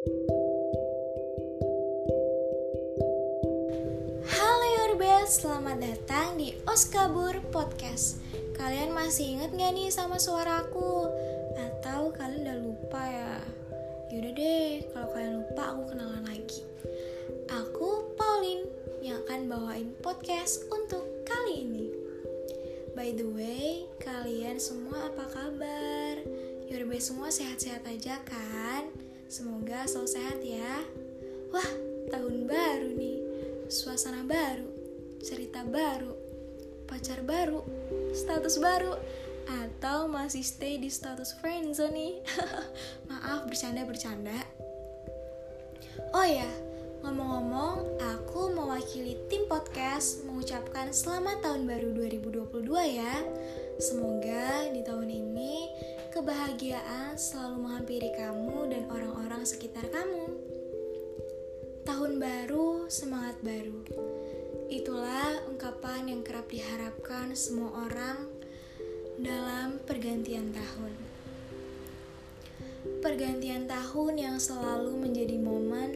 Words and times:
Halo 0.00 0.16
Yorbes, 4.80 5.44
selamat 5.44 5.76
datang 5.76 6.40
di 6.40 6.56
Oskabur 6.64 7.36
Podcast 7.52 8.16
Kalian 8.56 8.96
masih 8.96 9.36
inget 9.36 9.52
gak 9.52 9.76
nih 9.76 9.92
sama 9.92 10.16
suaraku? 10.16 11.04
Atau 11.52 12.16
kalian 12.16 12.48
udah 12.48 12.56
lupa 12.64 13.02
ya? 13.04 13.44
Yaudah 14.08 14.32
deh, 14.40 14.88
kalau 14.96 15.12
kalian 15.12 15.34
lupa 15.44 15.62
aku 15.68 15.82
kenalan 15.92 16.24
lagi 16.24 16.64
Aku 17.52 18.16
Pauline 18.16 18.72
yang 19.04 19.20
akan 19.28 19.52
bawain 19.52 19.92
podcast 20.00 20.64
untuk 20.72 21.04
kali 21.28 21.68
ini 21.68 21.92
By 22.96 23.12
the 23.12 23.28
way, 23.28 23.84
kalian 24.00 24.56
semua 24.56 25.12
apa 25.12 25.28
kabar? 25.28 26.24
Yorbes 26.72 27.12
semua 27.12 27.28
sehat-sehat 27.28 27.84
aja 27.84 28.16
kan? 28.24 29.09
Semoga 29.30 29.86
selalu 29.86 30.10
sehat 30.10 30.38
ya. 30.42 30.82
Wah, 31.54 31.70
tahun 32.10 32.50
baru 32.50 32.98
nih. 32.98 33.18
Suasana 33.70 34.26
baru 34.26 34.66
Cerita 35.22 35.62
baru 35.62 36.18
Pacar 36.90 37.22
baru 37.22 37.62
Status 38.10 38.58
baru 38.58 38.98
Atau 39.46 40.10
masih 40.10 40.42
stay 40.42 40.82
di 40.82 40.90
status 40.90 41.38
friendzone 41.38 41.94
nih. 41.94 42.14
Maaf 43.10 43.46
bercanda-bercanda. 43.46 44.34
Oh 46.10 46.26
ya, 46.26 46.46
ngomong-ngomong, 47.02 47.98
aku 47.98 48.54
mewakili 48.54 49.18
tim 49.26 49.50
podcast 49.50 50.22
mengucapkan 50.22 50.94
selamat 50.94 51.42
tahun 51.42 51.66
baru 51.66 51.88
2022 51.98 52.62
ya. 52.94 53.14
Semoga 53.82 54.70
di 54.70 54.86
tahun 54.86 55.08
ini 55.08 55.54
kebahagiaan 56.10 57.14
selalu 57.14 57.70
menghampiri 57.70 58.10
kamu 58.18 58.66
dan 58.66 58.82
orang-orang 58.90 59.46
sekitar 59.46 59.86
kamu. 59.94 60.26
Tahun 61.86 62.12
baru, 62.18 62.90
semangat 62.90 63.38
baru. 63.46 63.78
Itulah 64.66 65.46
ungkapan 65.46 66.10
yang 66.10 66.26
kerap 66.26 66.50
diharapkan 66.50 67.38
semua 67.38 67.86
orang 67.86 68.26
dalam 69.22 69.78
pergantian 69.86 70.50
tahun. 70.50 70.94
Pergantian 72.98 73.70
tahun 73.70 74.14
yang 74.18 74.36
selalu 74.42 74.98
menjadi 74.98 75.38
momen 75.38 75.94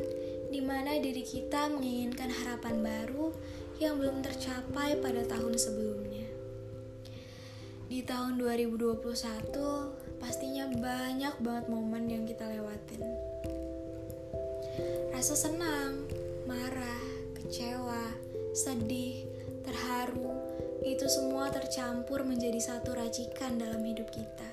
di 0.55 0.63
mana 0.63 0.95
diri 1.03 1.27
kita 1.27 1.67
menginginkan 1.75 2.31
harapan 2.31 2.87
baru 2.87 3.35
yang 3.83 3.99
belum 3.99 4.23
tercapai 4.23 4.95
pada 5.03 5.27
tahun 5.27 5.59
sebelumnya. 5.59 6.31
Di 7.91 8.07
tahun 8.07 8.39
2021, 8.39 10.04
pastinya 10.25 10.65
banyak 10.73 11.37
banget 11.45 11.67
momen 11.69 12.09
yang 12.09 12.25
kita 12.25 12.49
lewatin. 12.49 13.05
Rasa 15.13 15.37
senang, 15.37 16.09
marah, 16.49 17.05
kecewa, 17.37 18.09
sedih, 18.57 19.29
terharu, 19.61 20.33
itu 20.81 21.05
semua 21.13 21.53
tercampur 21.53 22.25
menjadi 22.25 22.57
satu 22.57 22.97
racikan 22.97 23.61
dalam 23.61 23.85
hidup 23.85 24.09
kita. 24.09 24.51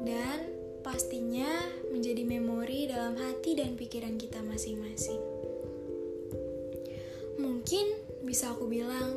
Dan 0.00 0.48
pastinya 0.80 1.68
menjadi 1.92 2.24
memori 2.24 2.88
dalam 2.88 3.12
hati 3.20 3.52
dan 3.52 3.76
pikiran 3.76 4.16
kita 4.16 4.40
masing-masing. 4.40 5.20
Mungkin 7.36 8.00
bisa 8.24 8.56
aku 8.56 8.64
bilang 8.64 9.12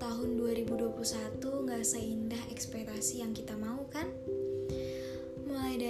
tahun 0.00 0.36
2021 0.36 1.40
gak 1.40 1.84
seindah 1.84 2.42
ekspektasi 2.50 3.22
yang 3.22 3.32
kita 3.32 3.54
mau 3.56 3.86
kan? 3.88 4.10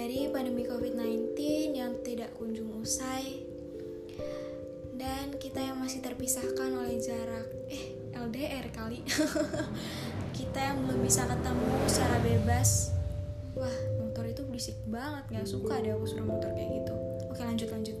Dari 0.05 0.29
pandemi 0.29 0.61
COVID-19 0.61 1.33
yang 1.73 1.97
tidak 2.05 2.37
kunjung 2.37 2.77
usai. 2.77 3.41
Dan 4.93 5.33
kita 5.41 5.57
yang 5.57 5.81
masih 5.81 5.97
terpisahkan 6.05 6.77
oleh 6.77 7.01
jarak 7.01 7.49
eh 7.73 8.13
LDR 8.13 8.69
kali. 8.69 9.01
Kita 10.37 10.61
yang 10.61 10.85
belum 10.85 11.01
bisa 11.01 11.25
ketemu 11.25 11.89
secara 11.89 12.21
bebas. 12.21 12.93
Wah 13.57 13.73
motor 13.97 14.29
itu 14.29 14.45
berisik 14.45 14.77
banget 14.85 15.25
nggak 15.25 15.49
suka 15.49 15.81
deh 15.81 15.97
aku 15.97 16.05
suruh 16.05 16.29
motor 16.29 16.53
kayak 16.53 16.85
gitu. 16.85 16.93
Oke 17.33 17.41
lanjut 17.41 17.69
lanjut. 17.73 17.97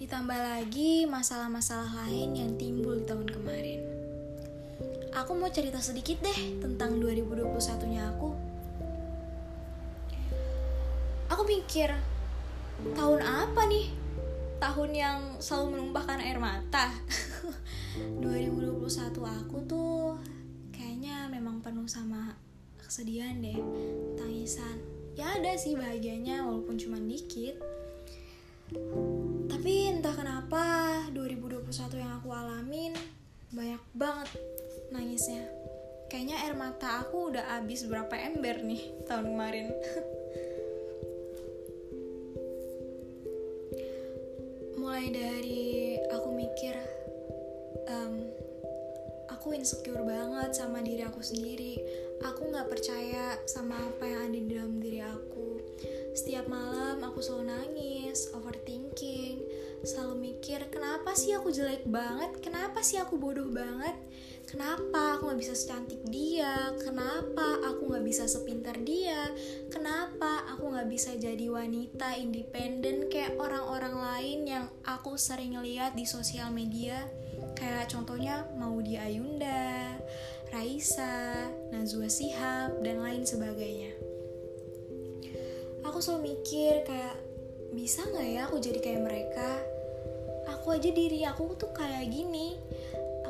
Ditambah 0.00 0.38
lagi 0.40 1.04
masalah-masalah 1.04 2.08
lain 2.08 2.32
yang 2.32 2.56
timbul 2.56 2.96
di 2.96 3.04
tahun 3.04 3.28
kemarin. 3.28 3.84
Aku 5.12 5.36
mau 5.36 5.52
cerita 5.52 5.76
sedikit 5.84 6.24
deh 6.24 6.56
tentang 6.56 6.96
2021 7.04 7.92
nya 7.92 8.16
aku 8.16 8.47
aku 11.28 11.42
mikir 11.44 11.92
tahun 12.96 13.20
apa 13.22 13.62
nih? 13.68 13.86
Tahun 14.58 14.90
yang 14.90 15.18
selalu 15.38 15.78
menumpahkan 15.78 16.18
air 16.18 16.40
mata. 16.40 16.90
2021 18.24 18.86
aku 19.22 19.56
tuh 19.66 20.18
kayaknya 20.74 21.30
memang 21.30 21.62
penuh 21.62 21.86
sama 21.86 22.34
kesedihan 22.78 23.38
deh 23.38 23.58
tangisan. 24.18 24.80
Ya 25.14 25.34
ada 25.34 25.54
sih 25.58 25.74
bahagianya 25.74 26.42
walaupun 26.42 26.78
cuma 26.78 26.98
dikit. 26.98 27.58
Tapi 29.48 29.72
entah 29.90 30.14
kenapa 30.14 30.62
2021 31.10 32.02
yang 32.02 32.12
aku 32.18 32.30
alamin 32.30 32.94
banyak 33.52 33.82
banget 33.96 34.28
nangisnya. 34.94 35.44
Kayaknya 36.08 36.36
air 36.40 36.54
mata 36.56 37.04
aku 37.04 37.34
udah 37.34 37.58
habis 37.58 37.84
berapa 37.84 38.16
ember 38.16 38.64
nih 38.64 39.04
tahun 39.04 39.36
kemarin 39.36 39.66
mulai 45.08 45.24
dari 45.24 45.96
aku 46.12 46.28
mikir 46.36 46.76
um, 47.88 48.28
aku 49.32 49.56
insecure 49.56 50.04
banget 50.04 50.52
sama 50.52 50.84
diri 50.84 51.00
aku 51.00 51.24
sendiri. 51.24 51.80
Aku 52.28 52.52
nggak 52.52 52.68
percaya 52.68 53.40
sama 53.48 53.72
apa 53.88 54.04
yang 54.04 54.28
ada 54.28 54.36
di 54.36 54.52
dalam 54.52 54.76
diri 54.76 55.00
aku. 55.00 55.64
Setiap 56.12 56.52
malam 56.52 57.00
aku 57.00 57.24
selalu 57.24 57.48
nangis 57.48 58.28
overthinking 58.36 59.40
selalu 59.80 60.28
mikir 60.28 60.68
kenapa 60.68 61.16
sih 61.16 61.32
aku 61.32 61.56
jelek 61.56 61.88
banget? 61.88 62.44
Kenapa 62.44 62.84
sih 62.84 63.00
aku 63.00 63.16
bodoh 63.16 63.48
banget 63.48 63.96
kenapa 64.48 65.20
aku 65.20 65.28
nggak 65.28 65.40
bisa 65.44 65.54
secantik 65.54 66.00
dia? 66.08 66.72
Kenapa 66.80 67.60
aku 67.68 67.92
nggak 67.92 68.04
bisa 68.08 68.24
sepintar 68.24 68.80
dia? 68.80 69.28
Kenapa 69.68 70.48
aku 70.48 70.72
nggak 70.72 70.88
bisa 70.88 71.12
jadi 71.20 71.52
wanita 71.52 72.16
independen 72.16 73.12
kayak 73.12 73.36
orang-orang 73.36 73.94
lain 74.00 74.38
yang 74.48 74.66
aku 74.88 75.20
sering 75.20 75.52
lihat 75.60 75.92
di 75.92 76.08
sosial 76.08 76.48
media? 76.48 77.04
Kayak 77.54 77.92
contohnya 77.92 78.48
Maudy 78.56 78.96
Ayunda, 78.96 79.94
Raisa, 80.48 81.52
Najwa 81.68 82.08
Shihab, 82.08 82.80
dan 82.80 83.04
lain 83.04 83.28
sebagainya. 83.28 83.92
Aku 85.84 86.00
selalu 86.00 86.34
mikir 86.34 86.88
kayak 86.88 87.16
bisa 87.76 88.00
nggak 88.08 88.26
ya 88.26 88.40
aku 88.48 88.56
jadi 88.64 88.80
kayak 88.80 89.02
mereka? 89.04 89.50
Aku 90.48 90.72
aja 90.72 90.88
diri 90.88 91.28
aku 91.28 91.52
tuh 91.60 91.70
kayak 91.76 92.08
gini 92.08 92.56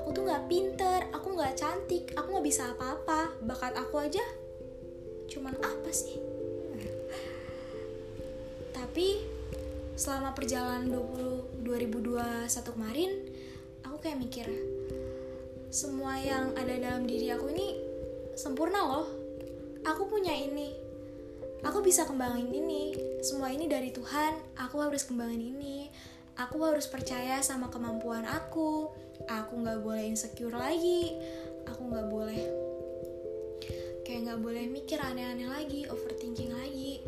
aku 0.08 0.24
tuh 0.24 0.32
nggak 0.32 0.48
pinter 0.48 1.00
aku 1.12 1.36
nggak 1.36 1.52
cantik 1.52 2.16
aku 2.16 2.32
nggak 2.32 2.48
bisa 2.48 2.72
apa-apa. 2.72 3.28
Bakat 3.44 3.76
aku 3.76 4.00
aja 4.00 4.24
cuman 5.28 5.52
apa 5.60 5.92
sih? 5.92 6.16
Tapi 8.80 9.20
selama 10.00 10.32
perjalanan 10.32 10.88
20, 10.88 11.60
2021 11.60 12.48
kemarin 12.72 13.20
aku 13.84 14.00
kayak 14.00 14.16
mikir 14.16 14.48
semua 15.68 16.16
yang 16.16 16.56
ada 16.56 16.72
dalam 16.80 17.04
diri 17.04 17.28
aku 17.28 17.52
ini 17.52 17.76
sempurna 18.32 18.80
loh. 18.80 19.12
Aku 19.84 20.08
punya 20.08 20.32
ini. 20.32 20.72
Aku 21.68 21.84
bisa 21.84 22.08
kembangin 22.08 22.48
ini. 22.48 22.96
Semua 23.20 23.52
ini 23.52 23.68
dari 23.68 23.92
Tuhan. 23.92 24.56
Aku 24.56 24.80
harus 24.80 25.04
kembangin 25.04 25.52
ini 25.52 25.92
aku 26.38 26.56
harus 26.62 26.86
percaya 26.86 27.42
sama 27.42 27.66
kemampuan 27.68 28.22
aku. 28.24 28.94
Aku 29.26 29.52
nggak 29.58 29.82
boleh 29.82 30.06
insecure 30.06 30.54
lagi. 30.54 31.18
Aku 31.66 31.90
nggak 31.90 32.06
boleh 32.08 32.42
kayak 34.06 34.24
nggak 34.24 34.40
boleh 34.40 34.64
mikir 34.72 34.96
aneh-aneh 35.02 35.50
lagi 35.50 35.84
overthinking 35.90 36.54
lagi. 36.54 37.02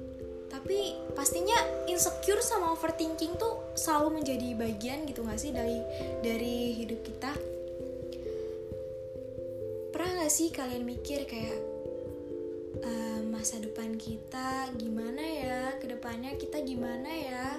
Tapi 0.51 0.99
pastinya 1.15 1.55
insecure 1.87 2.43
sama 2.43 2.75
overthinking 2.75 3.39
tuh 3.39 3.71
selalu 3.79 4.21
menjadi 4.21 4.59
bagian 4.59 5.07
gitu 5.07 5.23
gak 5.23 5.39
sih 5.39 5.55
dari 5.55 5.79
dari 6.27 6.75
hidup 6.75 7.01
kita? 7.07 7.33
Pernah 9.95 10.27
gak 10.27 10.35
sih 10.35 10.51
kalian 10.51 10.83
mikir 10.83 11.23
kayak 11.31 11.70
masa 13.41 13.57
depan 13.57 13.97
kita 13.97 14.69
gimana 14.77 15.25
ya? 15.25 15.73
Ke 15.81 15.89
depannya 15.89 16.37
kita 16.37 16.61
gimana 16.61 17.09
ya? 17.09 17.57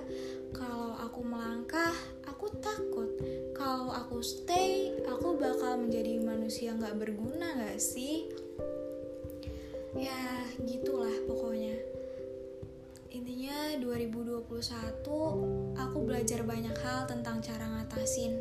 Kalau 0.53 0.93
aku 0.93 1.25
melangkah 1.25 1.89
aku 2.29 2.53
takut. 2.61 3.09
Kalau 3.57 3.89
aku 3.89 4.21
stay 4.21 4.93
aku 5.09 5.41
bakal 5.41 5.81
menjadi 5.81 6.21
manusia 6.21 6.77
nggak 6.77 7.01
berguna 7.01 7.57
nggak 7.57 7.81
sih? 7.81 8.29
Ya 9.97 10.45
gitulah 10.61 11.17
pokoknya. 11.25 11.73
Intinya 13.09 13.73
2021 13.81 15.81
aku 15.81 15.97
belajar 16.05 16.45
banyak 16.45 16.77
hal 16.77 17.09
tentang 17.09 17.41
cara 17.41 17.65
ngatasin 17.65 18.37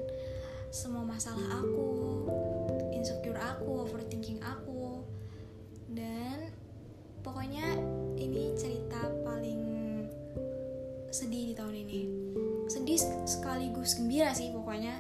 semua 0.69 1.09
masalah 1.09 1.57
aku 1.57 1.89
insecure 2.93 3.41
aku 3.41 3.89
overthinking 3.89 4.45
aku. 4.45 5.01
Dan 5.89 6.40
pokoknya 7.31 7.79
ini 8.19 8.59
cerita 8.59 9.07
paling 9.23 9.63
sedih 11.15 11.51
di 11.51 11.55
tahun 11.55 11.79
ini. 11.87 12.01
Sedih 12.67 12.99
sekaligus 13.23 13.95
gembira 13.95 14.35
sih 14.35 14.51
pokoknya. 14.51 14.99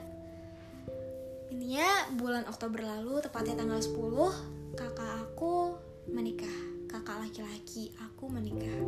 Intinya 1.50 2.06
bulan 2.14 2.46
Oktober 2.46 2.86
lalu 2.86 3.18
tepatnya 3.18 3.58
tanggal 3.58 3.82
10 3.82 4.78
kakak 4.78 5.10
aku 5.26 5.74
menikah. 6.14 6.54
Kakak 6.86 7.18
laki-laki 7.18 7.90
aku 7.98 8.30
menikah. 8.30 8.78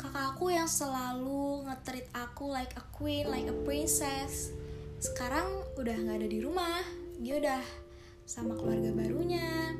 Kakak 0.00 0.32
aku 0.32 0.48
yang 0.48 0.68
selalu 0.68 1.68
ngetrit 1.68 2.08
aku 2.16 2.48
like 2.48 2.72
a 2.80 2.84
queen 2.96 3.28
like 3.28 3.52
a 3.52 3.56
princess. 3.68 4.48
Sekarang 4.96 5.44
udah 5.76 5.92
nggak 5.92 6.24
ada 6.24 6.28
di 6.28 6.40
rumah. 6.40 6.80
Dia 7.20 7.36
udah 7.36 7.60
sama 8.24 8.56
keluarga 8.56 8.96
barunya 8.96 9.76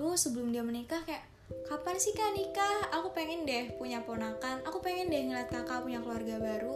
dulu 0.00 0.16
sebelum 0.16 0.48
dia 0.48 0.64
menikah 0.64 1.04
kayak 1.04 1.28
kapan 1.68 2.00
sih 2.00 2.16
kak 2.16 2.32
nikah? 2.32 2.88
Aku 2.96 3.12
pengen 3.12 3.44
deh 3.44 3.76
punya 3.76 4.00
ponakan. 4.00 4.64
Aku 4.64 4.80
pengen 4.80 5.12
deh 5.12 5.28
ngeliat 5.28 5.52
kakak 5.52 5.84
punya 5.84 6.00
keluarga 6.00 6.40
baru. 6.40 6.72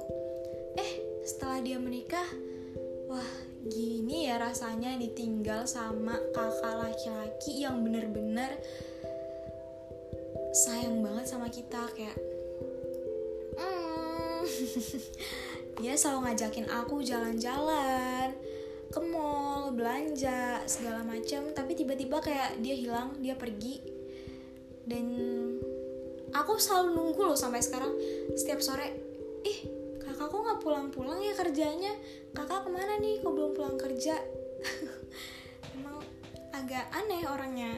Eh 0.76 0.92
setelah 1.24 1.64
dia 1.64 1.80
menikah 1.80 2.28
wah 3.08 3.32
gini 3.64 4.28
ya 4.28 4.36
rasanya 4.36 5.00
ditinggal 5.00 5.64
sama 5.64 6.20
kakak 6.36 6.76
laki-laki 6.76 7.64
yang 7.64 7.80
bener-bener 7.80 8.60
sayang 10.52 11.00
banget 11.00 11.24
sama 11.24 11.48
kita 11.48 11.88
kayak 11.96 12.16
hmm, 13.56 14.44
dia 15.80 15.96
selalu 15.96 16.28
ngajakin 16.28 16.68
aku 16.68 17.00
jalan-jalan 17.00 18.36
ke 18.94 19.02
mall 19.02 19.75
belanja 19.75 20.62
segala 20.70 21.02
macam 21.02 21.50
tapi 21.50 21.75
tiba-tiba 21.75 22.23
kayak 22.23 22.62
dia 22.62 22.79
hilang 22.79 23.19
dia 23.19 23.35
pergi. 23.35 23.82
Dan 24.87 25.06
aku 26.31 26.62
selalu 26.62 26.94
nunggu 26.94 27.20
loh 27.26 27.35
sampai 27.35 27.58
sekarang. 27.58 27.91
Setiap 28.38 28.62
sore 28.62 28.87
ih 29.43 29.58
kakak 29.99 30.31
kok 30.31 30.38
nggak 30.46 30.61
pulang-pulang 30.62 31.19
ya 31.19 31.35
kerjanya? 31.35 31.91
Kakak 32.31 32.69
ke 32.69 32.70
mana 32.70 32.94
nih? 33.02 33.19
Kok 33.19 33.35
belum 33.35 33.50
pulang 33.58 33.75
kerja? 33.75 34.14
Emang 35.75 35.99
agak 36.55 36.87
aneh 36.94 37.26
orangnya. 37.26 37.75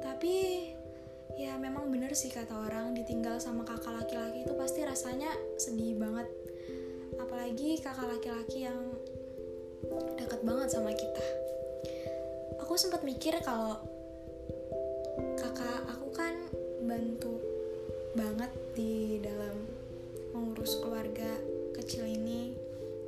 Tapi 0.00 0.34
ya 1.36 1.60
memang 1.60 1.92
bener 1.92 2.16
sih 2.16 2.32
kata 2.32 2.56
orang 2.56 2.96
ditinggal 2.96 3.36
sama 3.36 3.68
kakak 3.68 4.00
laki-laki 4.00 4.48
itu 4.48 4.56
pasti 4.56 4.80
rasanya 4.80 5.28
sedih 5.60 6.00
banget. 6.00 6.28
Apalagi 7.20 7.84
kakak 7.84 8.08
laki-laki 8.08 8.64
yang 8.64 8.91
deket 10.16 10.40
banget 10.44 10.68
sama 10.72 10.90
kita. 10.92 11.26
Aku 12.64 12.78
sempat 12.78 13.04
mikir 13.04 13.36
kalau 13.44 13.80
kakak 15.36 15.80
aku 15.90 16.08
kan 16.14 16.34
bantu 16.84 17.36
banget 18.16 18.52
di 18.76 19.20
dalam 19.20 19.66
mengurus 20.32 20.80
keluarga 20.80 21.36
kecil 21.76 22.08
ini. 22.08 22.56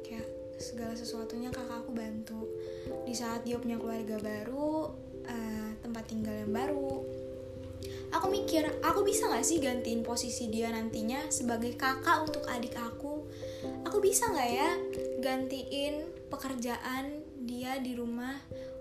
Kayak 0.04 0.28
segala 0.60 0.92
sesuatunya 0.96 1.48
kakak 1.48 1.84
aku 1.84 1.92
bantu. 1.92 2.40
Di 3.08 3.14
saat 3.16 3.44
dia 3.44 3.56
punya 3.56 3.80
keluarga 3.80 4.20
baru 4.20 4.92
uh, 5.24 5.70
tempat 5.80 6.04
tinggal 6.08 6.36
yang 6.36 6.52
baru 6.52 7.24
aku 8.14 8.30
mikir 8.30 8.62
aku 8.86 9.02
bisa 9.02 9.26
gak 9.26 9.42
sih 9.42 9.58
gantiin 9.58 10.06
posisi 10.06 10.46
dia 10.46 10.70
nantinya 10.70 11.26
sebagai 11.34 11.74
kakak 11.74 12.22
untuk 12.22 12.46
adik 12.46 12.78
aku? 12.78 13.26
Aku 13.90 13.98
bisa 13.98 14.30
gak 14.30 14.50
ya 14.50 14.70
gantiin 15.18 16.13
pekerjaan 16.34 17.22
dia 17.46 17.78
di 17.78 17.94
rumah 17.94 18.34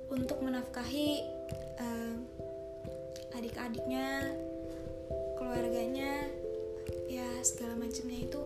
untuk 0.10 0.42
menafkahi 0.42 1.22
uh, 1.78 2.16
adik-adiknya 3.38 4.34
keluarganya 5.38 6.26
ya 7.06 7.30
segala 7.46 7.78
macamnya 7.78 8.26
itu. 8.26 8.42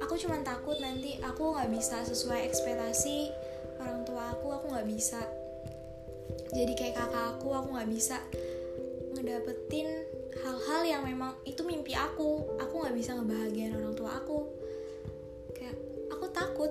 Aku 0.00 0.16
cuma 0.16 0.40
takut 0.40 0.80
nanti 0.80 1.20
aku 1.20 1.52
nggak 1.52 1.68
bisa 1.68 2.00
sesuai 2.08 2.48
ekspektasi 2.48 3.28
orang 3.84 4.08
tua 4.08 4.32
aku 4.32 4.46
aku 4.56 4.66
nggak 4.72 4.88
bisa. 4.88 5.20
Jadi 6.56 6.72
kayak 6.80 6.96
kakak 6.96 7.36
aku 7.36 7.52
aku 7.52 7.68
nggak 7.76 7.90
bisa 7.92 8.16
ngedapetin 9.12 9.88
hal-hal 10.40 10.80
yang 10.88 11.02
memang 11.04 11.36
itu 11.44 11.60
mimpi 11.60 11.92
aku. 11.92 12.56
Aku 12.56 12.84
nggak 12.84 12.96
bisa 12.96 13.16
ngebahagiain 13.20 13.76
orang 13.76 13.92
tua 13.92 14.16
aku 14.16 14.53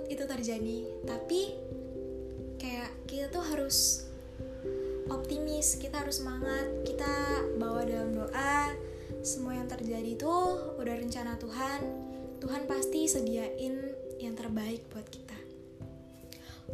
itu 0.09 0.23
terjadi. 0.25 0.79
Tapi 1.07 1.41
kayak 2.59 2.91
kita 3.07 3.27
tuh 3.31 3.43
harus 3.43 4.07
optimis 5.11 5.75
kita 5.79 5.99
harus 5.99 6.23
semangat 6.23 6.63
kita 6.87 7.43
bawa 7.59 7.83
dalam 7.83 8.15
doa 8.15 8.71
semua 9.23 9.55
yang 9.55 9.67
terjadi 9.67 10.15
itu 10.15 10.35
udah 10.79 10.95
rencana 10.99 11.39
Tuhan. 11.39 11.79
Tuhan 12.43 12.67
pasti 12.67 13.07
sediain 13.07 13.75
yang 14.19 14.35
terbaik 14.35 14.83
buat 14.91 15.07
kita. 15.07 15.39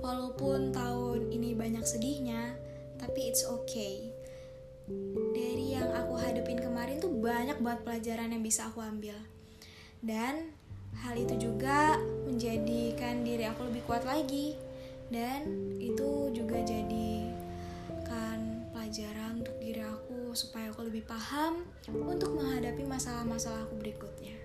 Walaupun 0.01 0.73
tahun 0.73 1.29
ini 1.29 1.53
banyak 1.53 1.85
sedihnya 1.85 2.57
tapi 2.97 3.29
it's 3.29 3.45
okay. 3.45 4.09
Dari 5.37 5.77
yang 5.77 5.93
aku 5.93 6.17
hadapin 6.17 6.57
kemarin 6.57 6.97
tuh 6.97 7.13
banyak 7.13 7.61
banget 7.61 7.81
pelajaran 7.85 8.33
yang 8.33 8.41
bisa 8.41 8.65
aku 8.65 8.81
ambil. 8.81 9.13
Dan 10.01 10.49
hal 11.05 11.13
itu 11.21 11.37
juga 11.37 12.01
menjadikan 12.39 13.27
diri 13.27 13.43
aku 13.51 13.67
lebih 13.67 13.83
kuat 13.83 14.07
lagi 14.07 14.55
dan 15.11 15.43
itu 15.75 16.31
juga 16.31 16.55
jadi 16.63 17.27
kan 18.07 18.63
pelajaran 18.71 19.43
untuk 19.43 19.59
diri 19.59 19.83
aku 19.83 20.31
supaya 20.31 20.71
aku 20.71 20.87
lebih 20.87 21.03
paham 21.03 21.67
untuk 21.91 22.39
menghadapi 22.39 22.87
masalah-masalah 22.87 23.67
aku 23.67 23.75
berikutnya. 23.83 24.39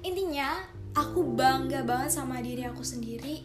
Intinya, 0.00 0.56
aku 0.96 1.20
bangga 1.36 1.84
banget 1.84 2.16
sama 2.16 2.40
diri 2.40 2.64
aku 2.64 2.80
sendiri 2.80 3.44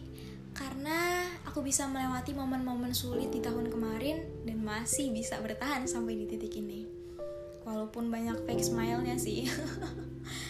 karena 0.56 1.28
aku 1.44 1.60
bisa 1.60 1.84
melewati 1.92 2.32
momen-momen 2.32 2.96
sulit 2.96 3.28
di 3.28 3.44
tahun 3.44 3.68
kemarin 3.68 4.48
dan 4.48 4.64
masih 4.64 5.12
bisa 5.12 5.36
bertahan 5.44 5.84
sampai 5.84 6.16
di 6.16 6.24
titik 6.24 6.56
ini. 6.56 6.88
Walaupun 7.68 8.08
banyak 8.08 8.48
fake 8.48 8.64
smile-nya 8.64 9.20
sih. 9.20 9.44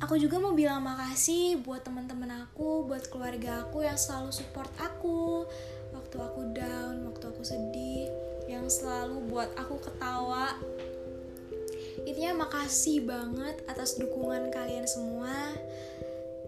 aku 0.00 0.20
juga 0.20 0.36
mau 0.36 0.52
bilang 0.52 0.84
makasih 0.84 1.60
buat 1.64 1.80
teman-teman 1.86 2.44
aku, 2.44 2.84
buat 2.84 3.08
keluarga 3.08 3.64
aku 3.64 3.84
yang 3.84 3.96
selalu 3.96 4.30
support 4.34 4.68
aku. 4.76 5.48
Waktu 5.96 6.16
aku 6.20 6.40
down, 6.52 7.08
waktu 7.08 7.24
aku 7.32 7.42
sedih 7.42 8.12
yang 8.46 8.68
selalu 8.68 9.24
buat 9.32 9.48
aku 9.56 9.80
ketawa. 9.80 10.52
Intinya 12.04 12.46
makasih 12.46 13.02
banget 13.08 13.64
atas 13.66 13.96
dukungan 13.96 14.52
kalian 14.52 14.84
semua. 14.84 15.32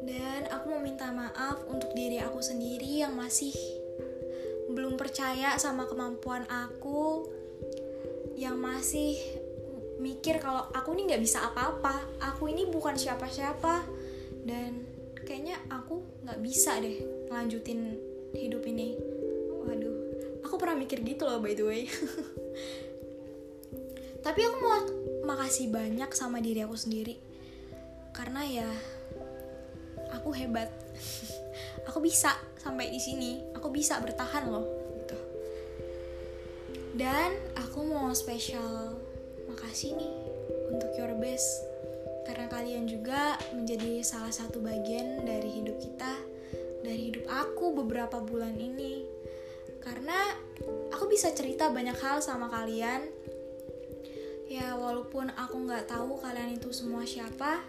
Dan 0.05 0.49
aku 0.49 0.73
mau 0.73 0.81
minta 0.81 1.11
maaf 1.11 1.65
untuk 1.69 1.93
diri 1.93 2.23
aku 2.23 2.41
sendiri 2.41 3.03
yang 3.03 3.19
masih 3.19 3.53
belum 4.73 4.95
percaya 5.01 5.57
sama 5.59 5.89
kemampuan 5.89 6.47
aku 6.47 7.27
yang 8.39 8.61
masih 8.61 9.19
mikir 9.99 10.39
kalau 10.39 10.71
aku 10.71 10.95
ini 10.95 11.13
nggak 11.13 11.23
bisa 11.23 11.51
apa-apa. 11.51 12.23
Aku 12.35 12.51
ini 12.51 12.67
bukan 12.71 12.95
siapa-siapa. 12.95 13.83
Dan 14.47 14.87
kayaknya 15.27 15.59
aku 15.69 16.01
nggak 16.25 16.41
bisa 16.41 16.79
deh 16.79 17.03
lanjutin 17.29 17.99
hidup 18.33 18.63
ini. 18.65 18.95
Waduh. 19.67 19.97
Aku 20.47 20.55
pernah 20.57 20.79
mikir 20.79 21.03
gitu 21.03 21.27
loh 21.27 21.43
by 21.43 21.53
the 21.53 21.67
way. 21.67 21.83
Tapi 24.25 24.41
aku 24.45 24.57
mau 24.63 24.79
makasih 25.29 25.69
banyak 25.69 26.11
sama 26.15 26.41
diri 26.41 26.65
aku 26.65 26.79
sendiri. 26.79 27.19
Karena 28.15 28.43
ya 28.47 28.69
aku 30.15 30.33
hebat. 30.33 30.71
Aku 31.89 32.05
bisa 32.05 32.37
sampai 32.61 32.93
di 32.93 33.01
sini. 33.01 33.41
Aku 33.57 33.73
bisa 33.73 33.97
bertahan 33.97 34.53
loh 34.53 34.69
gitu. 35.01 35.17
Dan 36.93 37.33
aku 37.57 37.81
mau 37.89 38.13
spesial 38.13 38.93
makasih 39.69 40.01
nih 40.01 40.13
untuk 40.73 40.89
your 40.97 41.13
best. 41.21 41.61
Karena 42.25 42.49
kalian 42.49 42.89
juga 42.89 43.37
menjadi 43.53 44.01
salah 44.01 44.33
satu 44.33 44.65
bagian 44.65 45.29
dari 45.29 45.61
hidup 45.61 45.77
kita 45.77 46.17
dari 46.81 47.13
hidup 47.13 47.29
aku 47.29 47.77
beberapa 47.77 48.17
bulan 48.17 48.57
ini. 48.57 49.05
Karena 49.85 50.17
aku 50.89 51.13
bisa 51.13 51.37
cerita 51.37 51.69
banyak 51.69 52.01
hal 52.01 52.25
sama 52.25 52.49
kalian. 52.49 53.13
Ya 54.49 54.73
walaupun 54.73 55.37
aku 55.37 55.69
nggak 55.69 55.85
tahu 55.93 56.17
kalian 56.17 56.57
itu 56.57 56.73
semua 56.73 57.05
siapa 57.05 57.61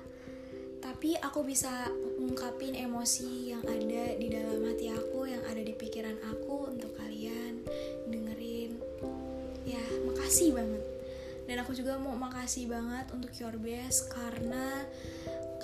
tapi 0.80 1.20
aku 1.20 1.44
bisa 1.44 1.92
ungkapin 2.16 2.80
emosi 2.80 3.52
yang 3.52 3.64
ada 3.68 4.16
di 4.16 4.32
dalam 4.32 4.64
hati 4.64 4.88
aku 4.88 5.28
yang 5.28 5.44
ada 5.44 5.60
di 5.60 5.76
pikiran 5.76 6.16
aku 6.32 6.72
untuk 6.72 6.96
kalian 6.96 7.60
dengerin. 8.08 8.80
Ya 9.68 9.84
makasih 10.08 10.56
banget 10.56 10.79
dan 11.50 11.66
aku 11.66 11.74
juga 11.74 11.98
mau 11.98 12.14
makasih 12.14 12.70
banget 12.70 13.10
untuk 13.10 13.34
your 13.42 13.58
best 13.58 14.14
karena 14.14 14.86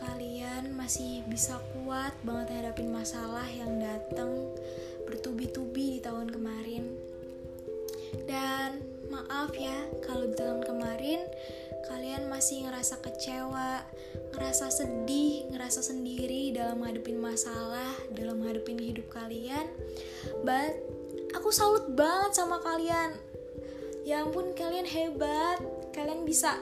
kalian 0.02 0.74
masih 0.74 1.22
bisa 1.30 1.62
kuat 1.78 2.12
banget 2.26 2.58
hadapin 2.58 2.90
masalah 2.90 3.46
yang 3.54 3.78
datang 3.78 4.50
bertubi-tubi 5.06 5.98
di 5.98 6.00
tahun 6.02 6.34
kemarin 6.34 6.90
dan 8.26 8.82
maaf 9.14 9.54
ya 9.54 9.78
kalau 10.02 10.26
di 10.26 10.34
tahun 10.34 10.66
kemarin 10.66 11.22
kalian 11.86 12.26
masih 12.34 12.66
ngerasa 12.66 12.98
kecewa, 13.06 13.86
ngerasa 14.34 14.74
sedih, 14.74 15.46
ngerasa 15.54 15.86
sendiri 15.86 16.50
dalam 16.50 16.82
ngadepin 16.82 17.22
masalah, 17.22 17.94
dalam 18.18 18.42
ngadepin 18.42 18.82
hidup 18.82 19.06
kalian. 19.14 19.70
But 20.42 20.74
aku 21.38 21.54
salut 21.54 21.94
banget 21.94 22.34
sama 22.34 22.58
kalian. 22.66 23.14
Ya 24.06 24.26
ampun, 24.26 24.54
kalian 24.58 24.86
hebat. 24.90 25.62
Kalian 26.06 26.22
bisa 26.22 26.62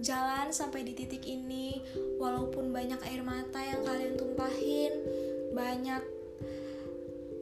jalan 0.00 0.48
sampai 0.48 0.88
di 0.88 0.96
titik 0.96 1.28
ini 1.28 1.84
walaupun 2.16 2.72
banyak 2.72 2.96
air 3.12 3.20
mata 3.20 3.60
yang 3.60 3.84
kalian 3.84 4.16
tumpahin, 4.16 4.88
banyak 5.52 6.00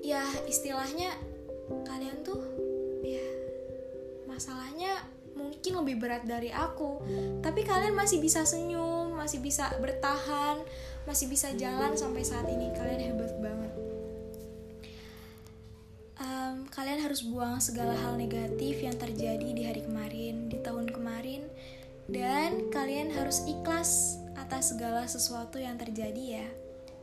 ya 0.02 0.26
istilahnya 0.50 1.14
kalian 1.86 2.26
tuh 2.26 2.42
ya 3.06 3.22
masalahnya 4.26 4.98
mungkin 5.38 5.78
lebih 5.78 6.02
berat 6.02 6.26
dari 6.26 6.50
aku. 6.50 7.06
Tapi 7.38 7.62
kalian 7.62 7.94
masih 7.94 8.18
bisa 8.18 8.42
senyum 8.42 9.14
masih 9.14 9.38
bisa 9.38 9.70
bertahan 9.78 10.58
masih 11.06 11.30
bisa 11.30 11.54
jalan 11.54 11.94
sampai 11.94 12.26
saat 12.26 12.50
ini. 12.50 12.74
Kalian 12.74 13.14
hebat 13.14 13.30
banget. 13.38 13.72
Um, 16.18 16.66
kalian 16.74 16.98
harus 16.98 17.22
buang 17.22 17.62
segala 17.62 17.94
hal 17.94 18.18
negatif 18.18 18.82
yang 18.82 18.98
terjadi 18.98 19.54
di 19.54 19.62
hari 19.62 19.86
kemarin 19.86 20.50
di 20.50 20.58
tahun 20.58 20.90
kemarin 20.90 21.07
dan 22.08 22.72
kalian 22.72 23.12
harus 23.12 23.44
ikhlas 23.44 24.16
atas 24.34 24.72
segala 24.72 25.04
sesuatu 25.04 25.60
yang 25.60 25.76
terjadi 25.76 26.42
ya 26.42 26.48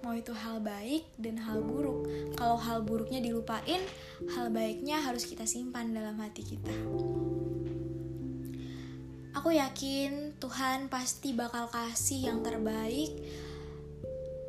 mau 0.02 0.14
itu 0.14 0.34
hal 0.34 0.62
baik 0.62 1.06
dan 1.18 1.38
hal 1.42 1.62
buruk 1.62 2.10
kalau 2.38 2.58
hal 2.58 2.82
buruknya 2.82 3.22
dilupain 3.22 3.82
hal 4.34 4.50
baiknya 4.50 5.02
harus 5.02 5.26
kita 5.26 5.46
simpan 5.46 5.94
dalam 5.94 6.18
hati 6.18 6.42
kita 6.46 6.74
Aku 9.36 9.52
yakin 9.52 10.32
Tuhan 10.40 10.88
pasti 10.88 11.36
bakal 11.36 11.68
kasih 11.68 12.32
yang 12.32 12.40
terbaik. 12.40 13.12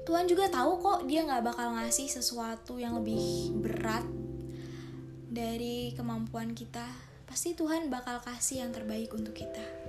Tuhan 0.06 0.30
juga 0.30 0.46
tahu 0.46 0.78
kok 0.78 1.10
dia 1.10 1.26
nggak 1.26 1.42
bakal 1.42 1.74
ngasih 1.74 2.06
sesuatu 2.06 2.78
yang 2.78 3.02
lebih 3.02 3.50
berat 3.58 4.06
dari 5.26 5.90
kemampuan 5.98 6.54
kita. 6.54 6.86
Pasti 7.26 7.58
Tuhan 7.58 7.90
bakal 7.90 8.22
kasih 8.22 8.62
yang 8.62 8.70
terbaik 8.70 9.10
untuk 9.10 9.34
kita. 9.34 9.85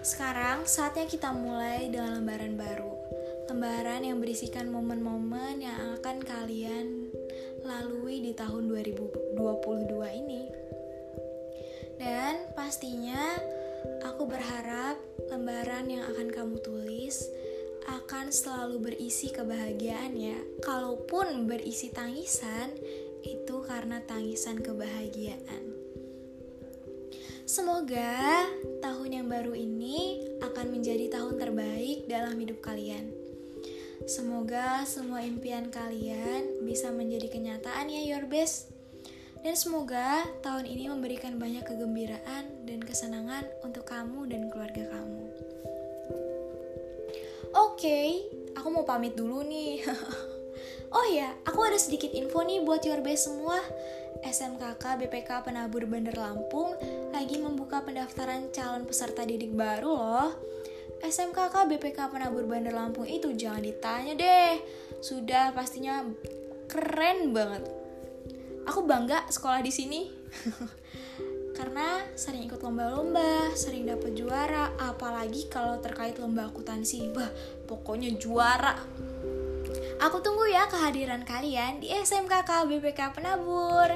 Sekarang 0.00 0.64
saatnya 0.64 1.06
kita 1.06 1.30
mulai 1.34 1.88
dengan 1.90 2.18
lembaran 2.20 2.54
baru. 2.54 2.92
Lembaran 3.48 4.04
yang 4.04 4.18
berisikan 4.20 4.68
momen-momen 4.68 5.64
yang 5.64 5.96
akan 5.98 6.20
kalian 6.20 7.12
lalui 7.64 8.20
di 8.20 8.32
tahun 8.36 8.68
2022 8.70 10.20
ini. 10.20 10.42
Dan 11.98 12.54
pastinya 12.54 13.38
Aku 14.02 14.26
berharap 14.26 14.98
lembaran 15.30 15.86
yang 15.86 16.02
akan 16.10 16.28
kamu 16.34 16.56
tulis 16.62 17.22
akan 17.86 18.34
selalu 18.34 18.90
berisi 18.90 19.30
kebahagiaan 19.30 20.18
ya. 20.18 20.38
Kalaupun 20.60 21.46
berisi 21.46 21.94
tangisan, 21.94 22.74
itu 23.22 23.56
karena 23.64 24.02
tangisan 24.02 24.58
kebahagiaan. 24.58 25.77
Semoga 27.48 28.44
tahun 28.84 29.08
yang 29.08 29.26
baru 29.32 29.56
ini 29.56 30.20
akan 30.44 30.68
menjadi 30.68 31.08
tahun 31.08 31.40
terbaik 31.40 32.04
dalam 32.04 32.36
hidup 32.36 32.60
kalian. 32.60 33.08
Semoga 34.04 34.84
semua 34.84 35.24
impian 35.24 35.72
kalian 35.72 36.60
bisa 36.68 36.92
menjadi 36.92 37.32
kenyataan 37.32 37.88
ya 37.88 38.04
your 38.04 38.28
best. 38.28 38.68
Dan 39.40 39.56
semoga 39.56 40.28
tahun 40.44 40.68
ini 40.68 40.92
memberikan 40.92 41.40
banyak 41.40 41.64
kegembiraan 41.64 42.68
dan 42.68 42.84
kesenangan 42.84 43.48
untuk 43.64 43.88
kamu 43.88 44.28
dan 44.28 44.52
keluarga 44.52 44.84
kamu. 44.92 45.24
Oke, 47.56 47.80
okay, 47.80 48.08
aku 48.60 48.68
mau 48.68 48.84
pamit 48.84 49.16
dulu 49.16 49.40
nih. 49.40 49.88
oh 50.94 51.06
ya, 51.10 51.34
aku 51.44 51.60
ada 51.66 51.78
sedikit 51.80 52.12
info 52.14 52.42
nih 52.42 52.62
buat 52.62 52.82
your 52.86 53.02
best 53.02 53.30
semua. 53.30 53.58
SMKK 54.18 54.98
BPK 54.98 55.46
Penabur 55.46 55.86
Bandar 55.86 56.18
Lampung 56.18 56.74
lagi 57.14 57.38
membuka 57.38 57.86
pendaftaran 57.86 58.50
calon 58.50 58.82
peserta 58.82 59.22
didik 59.22 59.54
baru 59.54 59.90
loh. 59.94 60.30
SMKK 61.04 61.54
BPK 61.70 62.10
Penabur 62.10 62.42
Bandar 62.44 62.74
Lampung 62.74 63.06
itu 63.06 63.30
jangan 63.38 63.62
ditanya 63.62 64.18
deh. 64.18 64.54
Sudah 64.98 65.54
pastinya 65.54 66.02
keren 66.66 67.30
banget 67.30 67.78
aku 68.68 68.84
bangga 68.84 69.24
sekolah 69.32 69.64
di 69.64 69.72
sini 69.72 70.00
karena 71.56 72.04
sering 72.14 72.46
ikut 72.46 72.62
lomba-lomba, 72.62 73.50
sering 73.58 73.90
dapet 73.90 74.14
juara, 74.14 74.70
apalagi 74.78 75.50
kalau 75.50 75.82
terkait 75.82 76.14
lomba 76.22 76.46
akuntansi, 76.46 77.10
bah 77.10 77.26
pokoknya 77.66 78.14
juara. 78.14 78.78
Aku 79.98 80.22
tunggu 80.22 80.46
ya 80.46 80.70
kehadiran 80.70 81.26
kalian 81.26 81.82
di 81.82 81.90
SMKK 81.90 82.70
BPK 82.70 83.18
Penabur. 83.18 83.90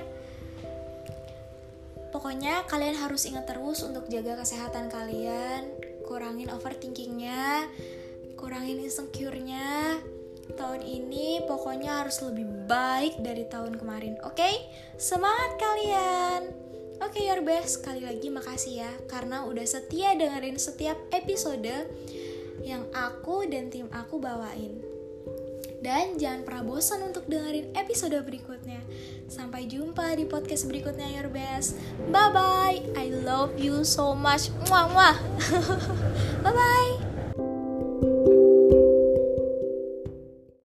Pokoknya 2.10 2.66
kalian 2.66 2.98
harus 2.98 3.22
ingat 3.30 3.46
terus 3.46 3.86
untuk 3.86 4.10
jaga 4.10 4.42
kesehatan 4.42 4.90
kalian, 4.90 5.70
kurangin 6.02 6.50
overthinkingnya, 6.50 7.70
kurangin 8.34 8.82
insecure-nya, 8.82 10.02
tahun 10.58 10.82
ini 10.82 11.46
pokoknya 11.46 12.02
harus 12.02 12.18
lebih 12.20 12.50
baik 12.66 13.22
dari 13.22 13.46
tahun 13.46 13.78
kemarin. 13.78 14.18
Oke, 14.26 14.42
okay? 14.42 14.54
semangat 14.98 15.54
kalian! 15.56 16.50
Oke, 16.98 17.22
okay, 17.22 17.30
your 17.30 17.46
best. 17.46 17.78
Sekali 17.78 18.02
lagi 18.02 18.26
makasih 18.26 18.86
ya 18.86 18.92
karena 19.06 19.46
udah 19.46 19.66
setia 19.66 20.18
dengerin 20.18 20.58
setiap 20.58 20.98
episode 21.14 21.86
yang 22.66 22.86
aku 22.90 23.46
dan 23.46 23.70
tim 23.70 23.86
aku 23.94 24.18
bawain. 24.18 24.91
Dan 25.82 26.14
jangan 26.14 26.46
pernah 26.46 26.62
bosan 26.62 27.02
untuk 27.02 27.26
dengerin 27.26 27.74
episode 27.74 28.14
berikutnya. 28.22 28.78
Sampai 29.26 29.66
jumpa 29.66 30.14
di 30.14 30.30
podcast 30.30 30.70
berikutnya, 30.70 31.10
your 31.10 31.26
best. 31.26 31.74
Bye 32.14 32.30
bye. 32.30 32.78
I 32.94 33.10
love 33.10 33.58
you 33.58 33.82
so 33.82 34.14
much. 34.14 34.54
Muah 34.70 34.86
muah. 34.86 35.16
bye 36.46 36.54
bye. 36.54 37.01